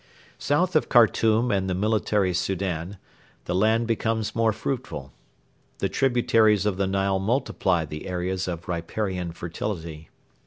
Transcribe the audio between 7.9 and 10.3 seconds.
areas of riparian fertility.